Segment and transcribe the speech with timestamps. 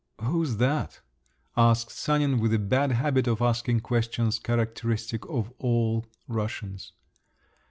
[0.19, 0.99] "Who's that?"
[1.55, 6.93] asked Sanin with the bad habit of asking questions characteristic of all Russians.